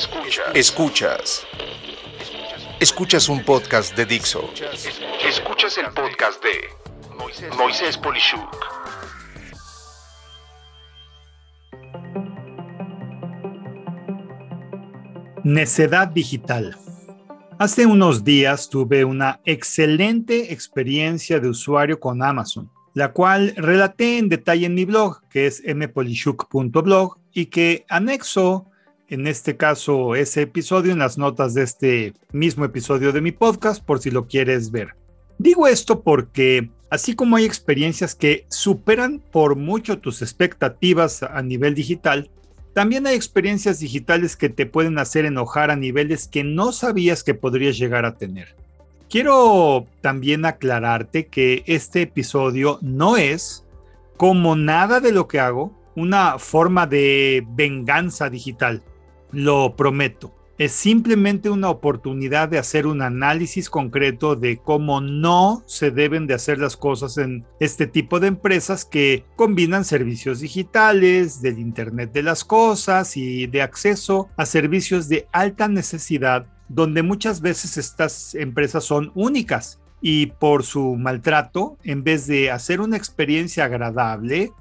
[0.00, 0.46] Escuchas.
[0.54, 1.46] Escuchas.
[2.80, 4.50] Escuchas un podcast de Dixo.
[5.28, 8.56] Escuchas el podcast de Moisés Polishuk.
[15.44, 16.78] Necedad digital.
[17.58, 24.30] Hace unos días tuve una excelente experiencia de usuario con Amazon, la cual relaté en
[24.30, 28.69] detalle en mi blog, que es mpolishuk.blog, y que anexo
[29.10, 33.84] en este caso ese episodio en las notas de este mismo episodio de mi podcast
[33.84, 34.94] por si lo quieres ver.
[35.36, 41.74] Digo esto porque así como hay experiencias que superan por mucho tus expectativas a nivel
[41.74, 42.30] digital,
[42.72, 47.34] también hay experiencias digitales que te pueden hacer enojar a niveles que no sabías que
[47.34, 48.54] podrías llegar a tener.
[49.08, 53.64] Quiero también aclararte que este episodio no es,
[54.16, 58.82] como nada de lo que hago, una forma de venganza digital.
[59.32, 60.34] Lo prometo.
[60.60, 66.34] Es simplemente una oportunidad de hacer un análisis concreto de cómo no se deben de
[66.34, 72.22] hacer las cosas en este tipo de empresas que combinan servicios digitales, del Internet de
[72.22, 78.84] las Cosas y de acceso a servicios de alta necesidad, donde muchas veces estas empresas
[78.84, 84.52] son únicas y por su maltrato, en vez de hacer una experiencia agradable,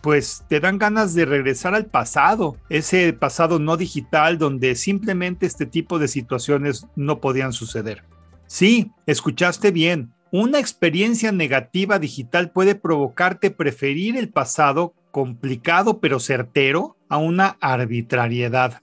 [0.00, 5.66] pues te dan ganas de regresar al pasado, ese pasado no digital donde simplemente este
[5.66, 8.04] tipo de situaciones no podían suceder.
[8.46, 10.12] Sí, escuchaste bien.
[10.30, 18.82] Una experiencia negativa digital puede provocarte preferir el pasado complicado pero certero a una arbitrariedad.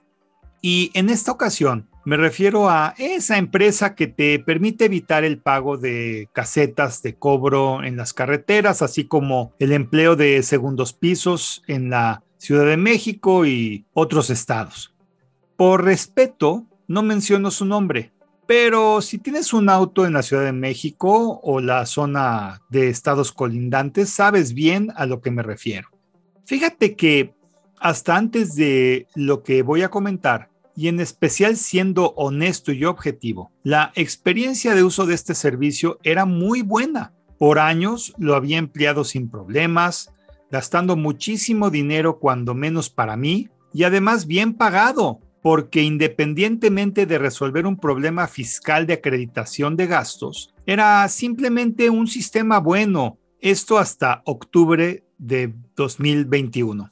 [0.61, 5.77] Y en esta ocasión, me refiero a esa empresa que te permite evitar el pago
[5.77, 11.89] de casetas de cobro en las carreteras, así como el empleo de segundos pisos en
[11.89, 14.93] la Ciudad de México y otros estados.
[15.55, 18.11] Por respeto, no menciono su nombre,
[18.45, 23.31] pero si tienes un auto en la Ciudad de México o la zona de estados
[23.31, 25.87] colindantes, sabes bien a lo que me refiero.
[26.45, 27.33] Fíjate que
[27.79, 33.51] hasta antes de lo que voy a comentar, y en especial siendo honesto y objetivo,
[33.63, 37.13] la experiencia de uso de este servicio era muy buena.
[37.37, 40.13] Por años lo había empleado sin problemas,
[40.51, 47.65] gastando muchísimo dinero cuando menos para mí y además bien pagado, porque independientemente de resolver
[47.65, 55.03] un problema fiscal de acreditación de gastos, era simplemente un sistema bueno, esto hasta octubre
[55.17, 56.91] de 2021.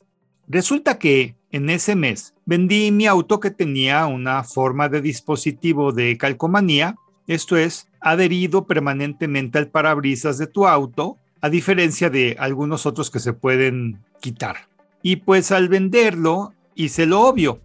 [0.52, 6.18] Resulta que en ese mes vendí mi auto que tenía una forma de dispositivo de
[6.18, 13.10] calcomanía, esto es, adherido permanentemente al parabrisas de tu auto, a diferencia de algunos otros
[13.10, 14.68] que se pueden quitar.
[15.02, 17.62] Y pues al venderlo hice lo obvio.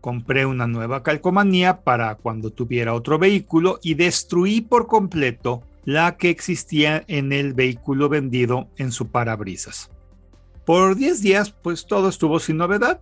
[0.00, 6.30] Compré una nueva calcomanía para cuando tuviera otro vehículo y destruí por completo la que
[6.30, 9.93] existía en el vehículo vendido en su parabrisas.
[10.64, 13.00] Por 10 días, pues todo estuvo sin novedad.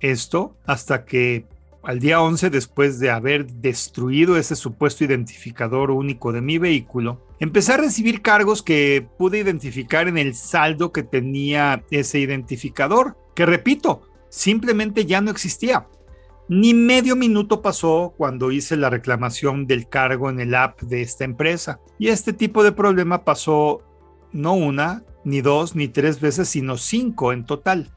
[0.00, 1.46] Esto hasta que
[1.82, 7.72] al día 11, después de haber destruido ese supuesto identificador único de mi vehículo, empecé
[7.72, 14.02] a recibir cargos que pude identificar en el saldo que tenía ese identificador, que repito,
[14.28, 15.86] simplemente ya no existía.
[16.48, 21.24] Ni medio minuto pasó cuando hice la reclamación del cargo en el app de esta
[21.24, 21.80] empresa.
[21.98, 23.82] Y este tipo de problema pasó
[24.32, 27.90] no una, ni dos, ni tres veces, sino cinco en total.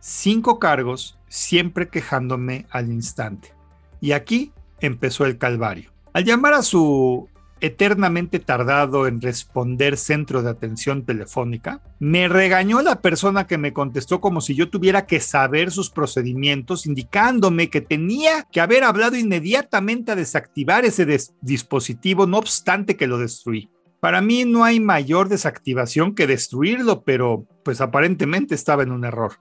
[0.00, 3.54] Cinco cargos, siempre quejándome al instante.
[4.00, 5.90] Y aquí empezó el calvario.
[6.12, 7.28] Al llamar a su
[7.60, 14.20] eternamente tardado en responder centro de atención telefónica, me regañó la persona que me contestó
[14.20, 20.12] como si yo tuviera que saber sus procedimientos, indicándome que tenía que haber hablado inmediatamente
[20.12, 21.06] a desactivar ese
[21.40, 23.70] dispositivo, no obstante que lo destruí.
[24.00, 29.32] Para mí no hay mayor desactivación que destruirlo, pero pues aparentemente estaba en un error.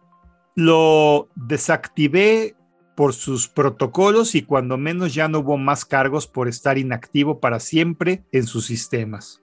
[0.55, 2.55] Lo desactivé
[2.95, 7.59] por sus protocolos y cuando menos ya no hubo más cargos por estar inactivo para
[7.59, 9.41] siempre en sus sistemas.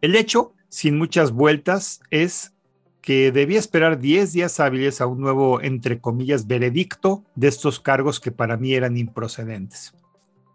[0.00, 2.54] El hecho, sin muchas vueltas, es
[3.02, 8.20] que debía esperar 10 días hábiles a un nuevo, entre comillas, veredicto de estos cargos
[8.20, 9.92] que para mí eran improcedentes.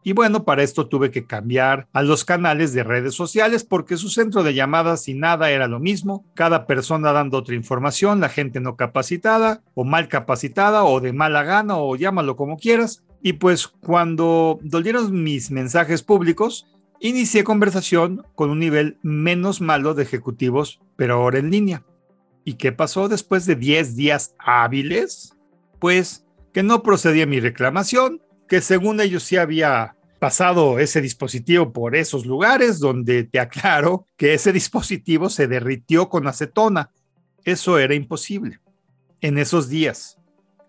[0.08, 4.08] Y bueno, para esto tuve que cambiar a los canales de redes sociales porque su
[4.08, 8.62] centro de llamadas y nada era lo mismo, cada persona dando otra información, la gente
[8.62, 13.04] no capacitada o mal capacitada o de mala gana o llámalo como quieras.
[13.22, 16.68] Y pues cuando dolieron mis mensajes públicos,
[17.02, 21.84] inicié conversación con un nivel menos malo de ejecutivos, pero ahora en línea.
[22.46, 25.36] ¿Y qué pasó después de 10 días hábiles?
[25.80, 31.96] Pues que no procedía mi reclamación, que según ellos sí había pasado ese dispositivo por
[31.96, 36.92] esos lugares donde te aclaro que ese dispositivo se derritió con acetona.
[37.44, 38.60] Eso era imposible
[39.22, 40.18] en esos días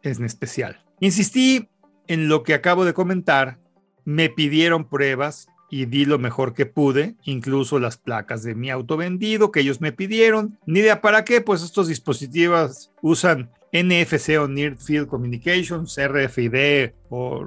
[0.02, 0.84] en especial.
[1.00, 1.68] Insistí
[2.06, 3.58] en lo que acabo de comentar,
[4.04, 8.96] me pidieron pruebas y di lo mejor que pude, incluso las placas de mi auto
[8.96, 10.58] vendido que ellos me pidieron.
[10.66, 17.44] Ni idea para qué, pues estos dispositivos usan NFC o Near Field Communications, RFID o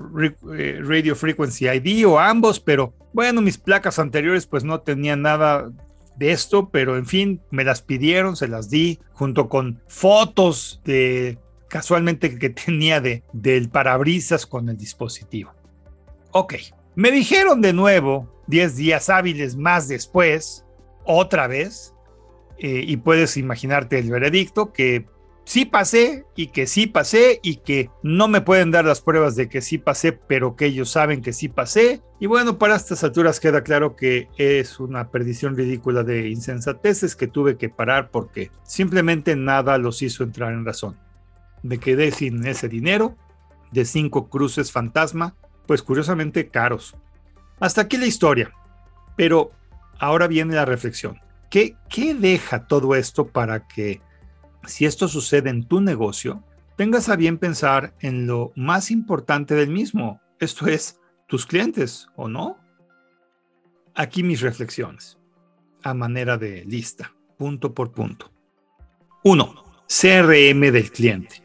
[0.56, 5.72] eh, Radio Frequency ID o ambos, pero bueno, mis placas anteriores pues no tenían nada
[6.16, 11.40] de esto, pero en fin, me las pidieron, se las di junto con fotos de
[11.68, 15.54] casualmente que tenía de, del parabrisas con el dispositivo.
[16.32, 16.56] Ok,
[16.96, 20.66] me dijeron de nuevo, 10 días hábiles más después,
[21.06, 21.94] otra vez,
[22.60, 25.08] eh, y puedes imaginarte el veredicto, que
[25.44, 29.50] sí pasé y que sí pasé y que no me pueden dar las pruebas de
[29.50, 32.02] que sí pasé, pero que ellos saben que sí pasé.
[32.20, 37.28] Y bueno, para estas alturas queda claro que es una perdición ridícula de insensateces que
[37.28, 40.98] tuve que parar porque simplemente nada los hizo entrar en razón.
[41.64, 43.16] Me quedé sin ese dinero
[43.72, 45.36] de cinco cruces fantasma
[45.66, 46.96] pues curiosamente caros.
[47.60, 48.52] Hasta aquí la historia.
[49.16, 49.52] Pero
[50.00, 51.20] ahora viene la reflexión.
[51.50, 54.02] ¿Qué, ¿Qué deja todo esto para que,
[54.66, 56.44] si esto sucede en tu negocio,
[56.78, 60.22] tengas a bien pensar en lo más importante del mismo?
[60.40, 62.58] Esto es, tus clientes, ¿o no?
[63.96, 65.18] Aquí mis reflexiones,
[65.84, 68.32] a manera de lista, punto por punto.
[69.24, 69.64] 1.
[69.88, 71.44] CRM del cliente.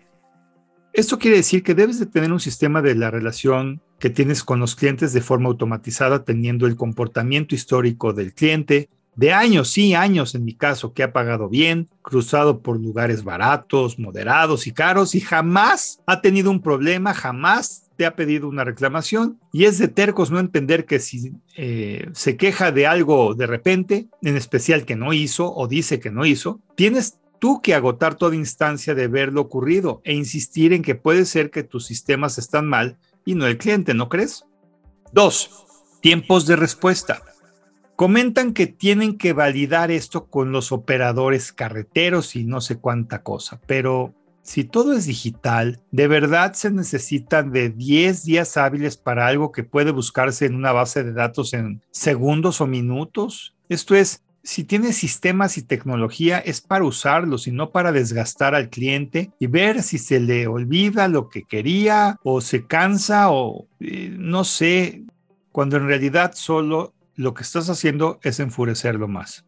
[0.93, 4.61] Esto quiere decir que debes de tener un sistema de la relación que tienes con
[4.61, 10.35] los clientes de forma automatizada, teniendo el comportamiento histórico del cliente, de años, sí, años
[10.35, 15.21] en mi caso, que ha pagado bien, cruzado por lugares baratos, moderados y caros y
[15.21, 20.31] jamás ha tenido un problema, jamás te ha pedido una reclamación y es de tercos
[20.31, 25.15] no entender que si eh, se queja de algo de repente, en especial que no
[25.15, 29.41] hizo o dice que no hizo, tienes tú que agotar toda instancia de ver lo
[29.41, 33.57] ocurrido e insistir en que puede ser que tus sistemas están mal y no el
[33.57, 34.45] cliente, ¿no crees?
[35.13, 35.65] Dos,
[36.03, 37.23] tiempos de respuesta.
[37.97, 43.59] Comentan que tienen que validar esto con los operadores carreteros y no sé cuánta cosa,
[43.67, 49.51] pero si todo es digital, ¿de verdad se necesitan de 10 días hábiles para algo
[49.51, 53.55] que puede buscarse en una base de datos en segundos o minutos?
[53.71, 58.69] Esto es, si tiene sistemas y tecnología es para usarlos y no para desgastar al
[58.69, 64.15] cliente y ver si se le olvida lo que quería o se cansa o eh,
[64.17, 65.03] no sé,
[65.51, 69.45] cuando en realidad solo lo que estás haciendo es enfurecerlo más.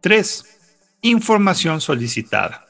[0.00, 0.44] 3.
[1.02, 2.64] Información solicitada.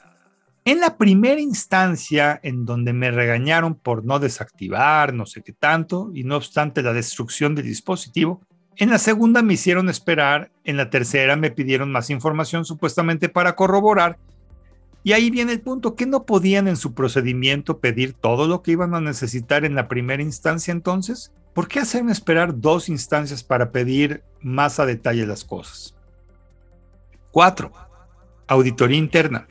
[0.65, 6.11] En la primera instancia en donde me regañaron por no desactivar, no sé qué tanto,
[6.13, 8.43] y no obstante la destrucción del dispositivo,
[8.75, 13.55] en la segunda me hicieron esperar, en la tercera me pidieron más información supuestamente para
[13.55, 14.19] corroborar.
[15.05, 18.73] Y ahí viene el punto, que no podían en su procedimiento pedir todo lo que
[18.73, 21.33] iban a necesitar en la primera instancia entonces?
[21.57, 25.95] ¿Por qué hacerme esperar dos instancias para pedir más a detalle las cosas?
[27.31, 27.73] 4.
[28.47, 29.49] Auditoría interna.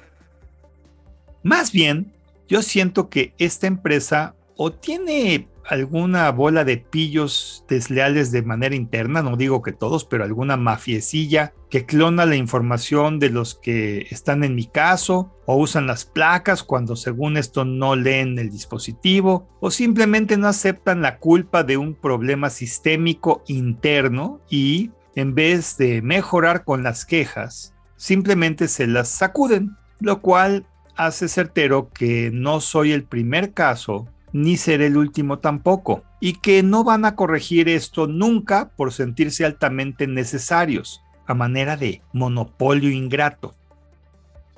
[1.42, 2.14] Más bien,
[2.48, 9.22] yo siento que esta empresa o tiene alguna bola de pillos desleales de manera interna,
[9.22, 14.44] no digo que todos, pero alguna mafiecilla que clona la información de los que están
[14.44, 19.72] en mi caso, o usan las placas cuando según esto no leen el dispositivo, o
[19.72, 26.64] simplemente no aceptan la culpa de un problema sistémico interno y, en vez de mejorar
[26.64, 33.04] con las quejas, simplemente se las sacuden, lo cual hace certero que no soy el
[33.04, 38.70] primer caso ni seré el último tampoco, y que no van a corregir esto nunca
[38.76, 43.56] por sentirse altamente necesarios, a manera de monopolio ingrato.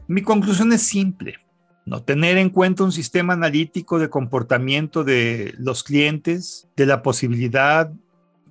[0.07, 1.35] Mi conclusión es simple.
[1.85, 7.91] No tener en cuenta un sistema analítico de comportamiento de los clientes, de la posibilidad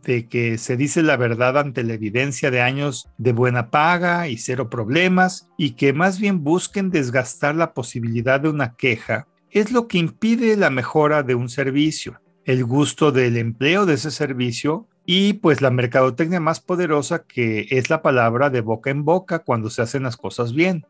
[0.04, 4.38] de que se dice la verdad ante la evidencia de años de buena paga y
[4.38, 9.26] cero problemas, y que más bien busquen desgastar la posibilidad de una queja
[9.60, 14.10] es lo que impide la mejora de un servicio, el gusto del empleo de ese
[14.10, 19.38] servicio y pues la mercadotecnia más poderosa que es la palabra de boca en boca
[19.38, 20.84] cuando se hacen las cosas bien.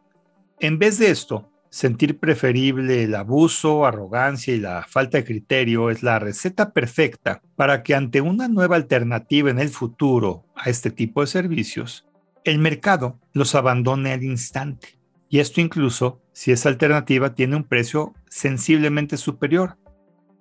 [0.59, 6.03] En vez de esto, sentir preferible el abuso, arrogancia y la falta de criterio es
[6.03, 11.21] la receta perfecta para que ante una nueva alternativa en el futuro a este tipo
[11.21, 12.05] de servicios,
[12.43, 14.99] el mercado los abandone al instante.
[15.29, 19.79] Y esto incluso si esa alternativa tiene un precio sensiblemente superior,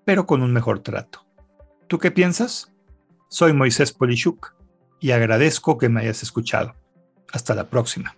[0.03, 1.25] pero con un mejor trato.
[1.87, 2.73] ¿Tú qué piensas?
[3.29, 4.53] Soy Moisés Polishuk
[4.99, 6.75] y agradezco que me hayas escuchado.
[7.31, 8.17] Hasta la próxima.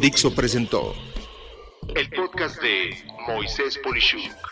[0.00, 0.94] Dixo presentó
[1.96, 2.96] el podcast de
[3.26, 4.51] Moisés Polishuk.